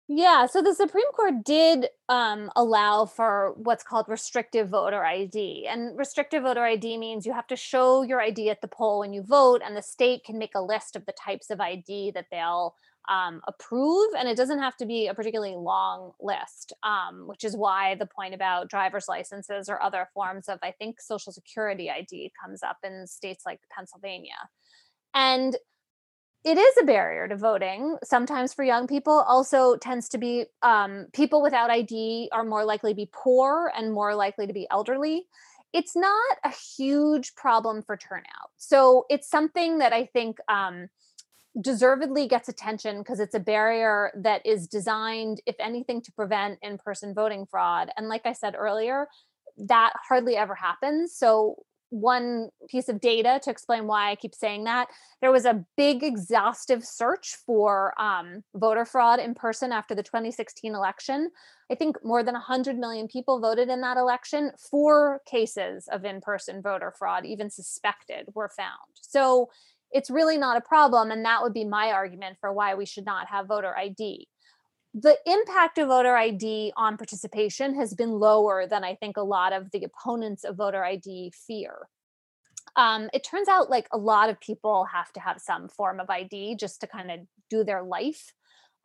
[0.08, 5.66] Yeah, so the Supreme Court did um, allow for what's called restrictive voter ID.
[5.68, 9.12] And restrictive voter ID means you have to show your ID at the poll when
[9.12, 12.26] you vote, and the state can make a list of the types of ID that
[12.30, 12.76] they'll
[13.08, 14.10] um, approve.
[14.16, 18.06] And it doesn't have to be a particularly long list, um, which is why the
[18.06, 22.78] point about driver's licenses or other forms of, I think, Social Security ID comes up
[22.84, 24.50] in states like Pennsylvania.
[25.14, 25.56] And
[26.46, 31.06] it is a barrier to voting sometimes for young people also tends to be um,
[31.12, 35.26] people without id are more likely to be poor and more likely to be elderly.
[35.72, 38.50] It's not a huge problem for turnout.
[38.56, 40.88] So it's something that i think um,
[41.60, 47.12] deservedly gets attention because it's a barrier that is designed if anything to prevent in-person
[47.12, 47.90] voting fraud.
[47.96, 49.08] And like i said earlier
[49.58, 51.16] that hardly ever happens.
[51.16, 51.56] So
[51.90, 54.88] one piece of data to explain why I keep saying that.
[55.20, 60.74] There was a big exhaustive search for um, voter fraud in person after the 2016
[60.74, 61.30] election.
[61.70, 64.52] I think more than 100 million people voted in that election.
[64.70, 68.90] Four cases of in person voter fraud, even suspected, were found.
[69.00, 69.50] So
[69.92, 71.10] it's really not a problem.
[71.10, 74.28] And that would be my argument for why we should not have voter ID
[74.98, 79.52] the impact of voter ID on participation has been lower than I think a lot
[79.52, 81.88] of the opponents of voter ID fear.
[82.76, 86.08] Um, it turns out like a lot of people have to have some form of
[86.08, 88.32] ID just to kind of do their life.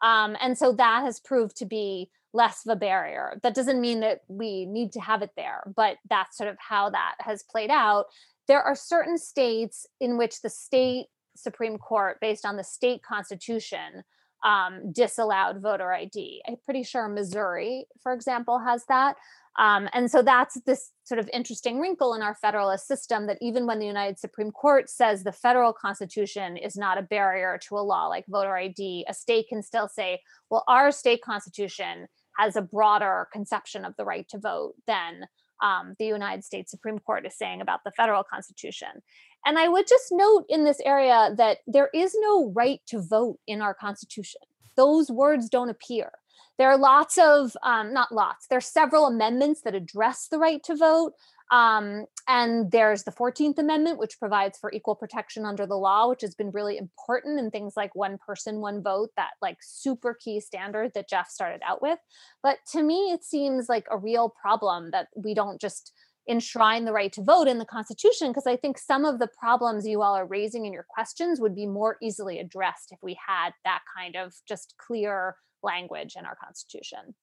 [0.04, 3.40] Um, and so that has proved to be less of a barrier.
[3.42, 6.90] That doesn't mean that we need to have it there, but that's sort of how
[6.90, 8.08] that has played out.
[8.50, 11.06] There are certain states in which the state
[11.38, 14.04] Supreme Court, based on the state constitution,
[14.44, 16.42] um, disallowed voter ID.
[16.48, 19.16] I'm pretty sure Missouri, for example, has that.
[19.60, 23.68] Um, and so that's this sort of interesting wrinkle in our federalist system that even
[23.68, 27.82] when the United Supreme Court says the federal constitution is not a barrier to a
[27.82, 32.62] law like voter ID, a state can still say, well, our state constitution has a
[32.62, 35.26] broader conception of the right to vote than
[35.62, 38.88] um, the United States Supreme Court is saying about the federal constitution.
[39.46, 43.40] And I would just note in this area that there is no right to vote
[43.48, 44.42] in our Constitution.
[44.76, 46.12] Those words don't appear.
[46.58, 50.62] There are lots of, um, not lots, there are several amendments that address the right
[50.64, 51.14] to vote.
[51.52, 56.22] Um, and there's the 14th Amendment, which provides for equal protection under the law, which
[56.22, 60.40] has been really important in things like one person, one vote, that like super key
[60.40, 62.00] standard that Jeff started out with.
[62.42, 65.92] But to me, it seems like a real problem that we don't just
[66.28, 69.88] enshrine the right to vote in the Constitution, because I think some of the problems
[69.88, 73.52] you all are raising in your questions would be more easily addressed if we had
[73.66, 77.16] that kind of just clear language in our Constitution.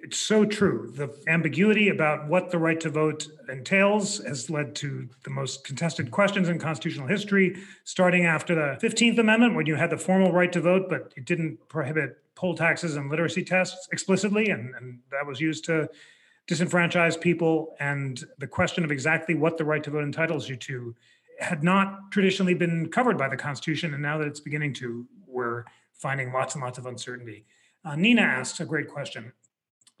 [0.00, 0.92] it's so true.
[0.94, 6.10] The ambiguity about what the right to vote entails has led to the most contested
[6.10, 10.52] questions in constitutional history, starting after the 15th Amendment, when you had the formal right
[10.52, 15.26] to vote, but it didn't prohibit poll taxes and literacy tests explicitly, and, and that
[15.26, 15.88] was used to
[16.48, 17.76] disenfranchise people.
[17.78, 20.94] And the question of exactly what the right to vote entitles you to
[21.38, 23.94] had not traditionally been covered by the Constitution.
[23.94, 27.44] And now that it's beginning to, we're finding lots and lots of uncertainty.
[27.84, 29.32] Uh, Nina asks a great question.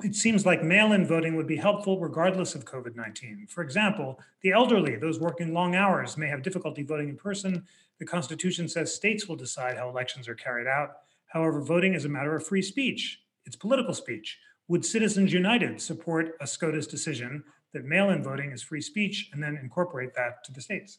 [0.02, 3.48] It seems like mail in voting would be helpful regardless of COVID 19.
[3.48, 7.64] For example, the elderly, those working long hours, may have difficulty voting in person.
[7.98, 10.98] The Constitution says states will decide how elections are carried out.
[11.26, 14.38] However, voting is a matter of free speech, it's political speech.
[14.68, 17.42] Would Citizens United support a SCOTUS decision
[17.72, 20.98] that mail in voting is free speech and then incorporate that to the states?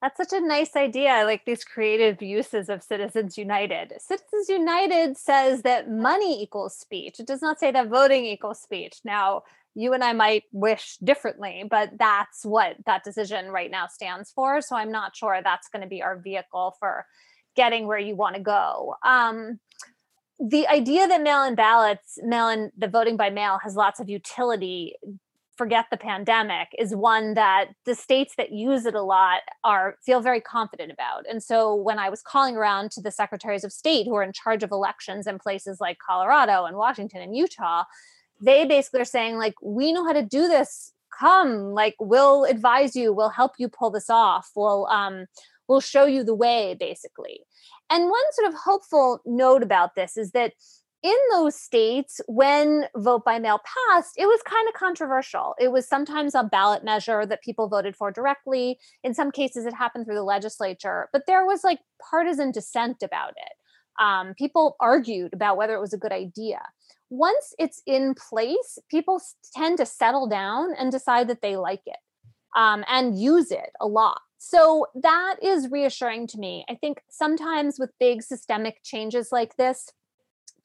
[0.00, 1.10] That's such a nice idea.
[1.10, 3.92] I like these creative uses of Citizens United.
[3.98, 7.20] Citizens United says that money equals speech.
[7.20, 8.98] It does not say that voting equals speech.
[9.04, 9.44] Now,
[9.74, 14.60] you and I might wish differently, but that's what that decision right now stands for.
[14.60, 17.06] So I'm not sure that's going to be our vehicle for
[17.56, 18.96] getting where you want to go.
[19.04, 19.58] Um,
[20.40, 24.08] the idea that mail in ballots, mail in the voting by mail has lots of
[24.08, 24.96] utility
[25.56, 30.20] forget the pandemic is one that the states that use it a lot are feel
[30.20, 31.24] very confident about.
[31.28, 34.32] And so when i was calling around to the secretaries of state who are in
[34.32, 37.84] charge of elections in places like colorado and washington and utah
[38.40, 40.92] they basically are saying like we know how to do this.
[41.18, 44.50] Come like we'll advise you we'll help you pull this off.
[44.56, 45.26] We'll um
[45.68, 47.40] we'll show you the way basically
[47.90, 50.52] and one sort of hopeful note about this is that
[51.04, 53.60] in those states, when vote by mail
[53.90, 55.54] passed, it was kind of controversial.
[55.60, 58.78] It was sometimes a ballot measure that people voted for directly.
[59.02, 61.80] In some cases, it happened through the legislature, but there was like
[62.10, 64.02] partisan dissent about it.
[64.02, 66.60] Um, people argued about whether it was a good idea.
[67.10, 69.20] Once it's in place, people
[69.54, 71.98] tend to settle down and decide that they like it
[72.56, 74.22] um, and use it a lot.
[74.46, 76.66] So that is reassuring to me.
[76.68, 79.90] I think sometimes with big systemic changes like this,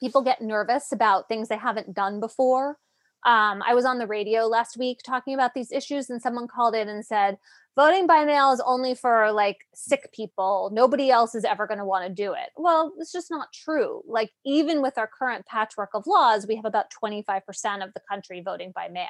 [0.00, 2.76] people get nervous about things they haven't done before.
[3.24, 6.74] Um, I was on the radio last week talking about these issues, and someone called
[6.74, 7.38] in and said,
[7.74, 10.68] voting by mail is only for like sick people.
[10.74, 12.50] Nobody else is ever going to want to do it.
[12.58, 14.02] Well, it's just not true.
[14.06, 17.40] Like, even with our current patchwork of laws, we have about 25%
[17.82, 19.08] of the country voting by mail.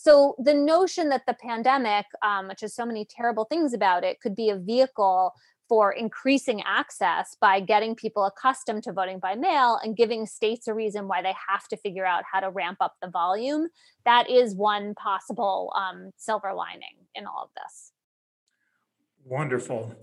[0.00, 4.20] So, the notion that the pandemic, um, which has so many terrible things about it,
[4.20, 5.34] could be a vehicle
[5.68, 10.72] for increasing access by getting people accustomed to voting by mail and giving states a
[10.72, 13.66] reason why they have to figure out how to ramp up the volume.
[14.04, 17.90] That is one possible um, silver lining in all of this.
[19.24, 19.96] Wonderful.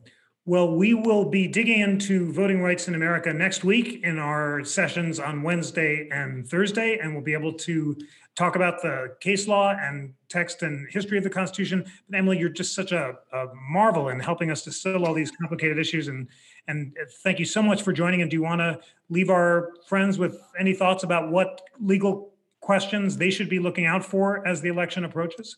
[0.48, 5.20] Well, we will be digging into voting rights in America next week in our sessions
[5.20, 7.98] on Wednesday and Thursday, and we'll be able to
[8.36, 11.86] talk about the case law and text and history of the Constitution.
[12.10, 15.80] But Emily, you're just such a, a marvel in helping us distill all these complicated
[15.80, 16.28] issues, and
[16.68, 18.22] and thank you so much for joining.
[18.22, 18.80] And do you want to
[19.10, 24.04] leave our friends with any thoughts about what legal questions they should be looking out
[24.04, 25.58] for as the election approaches?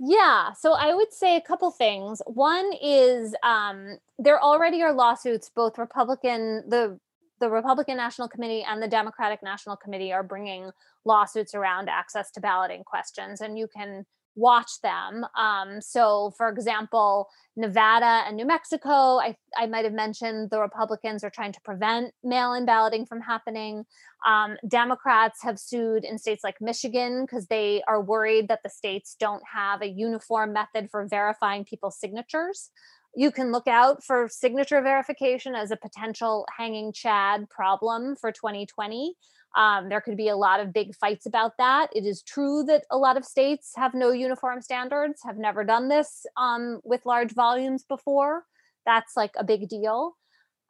[0.00, 2.22] Yeah, so I would say a couple things.
[2.26, 6.98] One is um, there already are lawsuits, both Republican, the
[7.40, 10.70] the Republican National Committee and the Democratic National Committee are bringing
[11.04, 14.04] lawsuits around access to balloting questions, and you can
[14.38, 15.26] watch them.
[15.36, 21.24] Um, so, for example, Nevada and New Mexico, I, I might have mentioned the Republicans
[21.24, 23.84] are trying to prevent mail in balloting from happening.
[24.24, 29.16] Um, Democrats have sued in states like Michigan because they are worried that the states
[29.18, 32.70] don't have a uniform method for verifying people's signatures.
[33.18, 39.16] You can look out for signature verification as a potential hanging Chad problem for 2020.
[39.56, 41.88] Um, there could be a lot of big fights about that.
[41.92, 45.88] It is true that a lot of states have no uniform standards, have never done
[45.88, 48.44] this um, with large volumes before.
[48.86, 50.16] That's like a big deal.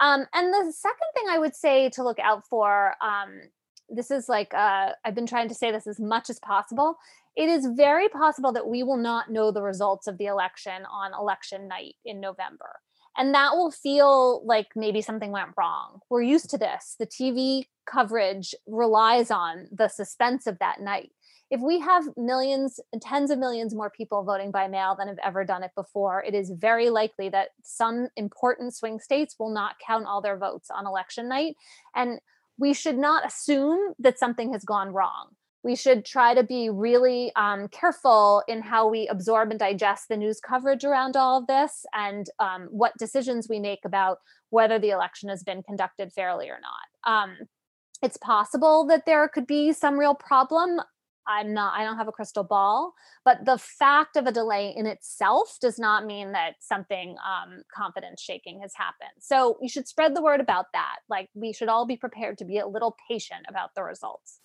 [0.01, 3.43] Um, and the second thing I would say to look out for um,
[3.89, 6.99] this is like, uh, I've been trying to say this as much as possible.
[7.37, 11.13] It is very possible that we will not know the results of the election on
[11.15, 12.81] election night in November.
[13.17, 16.01] And that will feel like maybe something went wrong.
[16.09, 16.95] We're used to this.
[16.99, 21.11] The TV coverage relies on the suspense of that night.
[21.51, 25.45] If we have millions, tens of millions more people voting by mail than have ever
[25.45, 30.07] done it before, it is very likely that some important swing states will not count
[30.07, 31.57] all their votes on election night.
[31.95, 32.21] And
[32.59, 35.29] we should not assume that something has gone wrong
[35.65, 40.17] we should try to be really um, careful in how we absorb and digest the
[40.17, 44.19] news coverage around all of this and um, what decisions we make about
[44.51, 47.13] whether the election has been conducted fairly or not.
[47.13, 47.37] Um,
[48.03, 50.81] it's possible that there could be some real problem.
[51.29, 54.87] I'm not, I don't have a crystal ball, but the fact of a delay in
[54.87, 59.11] itself does not mean that something um, confidence shaking has happened.
[59.21, 60.97] So you should spread the word about that.
[61.09, 64.41] Like we should all be prepared to be a little patient about the results.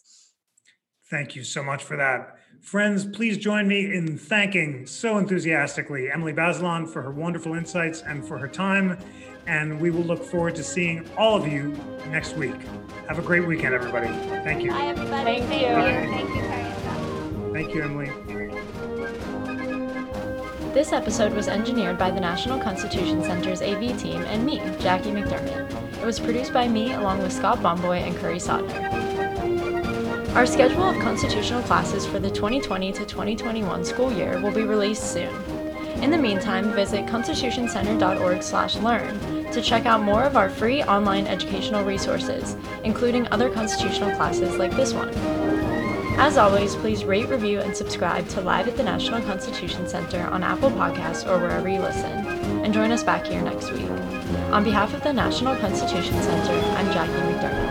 [1.09, 2.38] Thank you so much for that.
[2.61, 8.25] Friends, please join me in thanking so enthusiastically Emily Bazelon for her wonderful insights and
[8.27, 8.97] for her time.
[9.45, 11.77] And we will look forward to seeing all of you
[12.09, 12.55] next week.
[13.07, 14.07] Have a great weekend, everybody.
[14.43, 14.71] Thank you.
[14.71, 15.41] Bye, everybody.
[15.41, 15.67] Thank Thank you.
[15.67, 16.09] you.
[16.09, 16.72] Thank you, Kerry.
[17.53, 18.09] Thank you, Emily.
[20.73, 26.01] This episode was engineered by the National Constitution Center's AV team and me, Jackie McDermott.
[26.01, 28.91] It was produced by me along with Scott Bomboy and Kerry Sautner.
[30.35, 35.13] Our schedule of constitutional classes for the 2020 to 2021 school year will be released
[35.13, 35.29] soon.
[36.01, 42.57] In the meantime, visit constitutioncenter.org/learn to check out more of our free online educational resources,
[42.83, 45.13] including other constitutional classes like this one.
[46.18, 50.43] As always, please rate, review, and subscribe to Live at the National Constitution Center on
[50.43, 52.11] Apple Podcasts or wherever you listen,
[52.64, 53.89] and join us back here next week.
[54.51, 57.62] On behalf of the National Constitution Center, I'm Jackie McDermott.